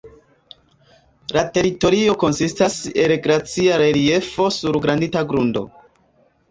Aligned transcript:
La 1.37 1.43
teritorio 1.57 2.17
konsistas 2.25 2.79
el 3.05 3.15
glacia 3.29 3.79
reliefo 3.87 4.53
sur 4.61 4.83
granita 4.89 5.27
grundo. 5.33 5.69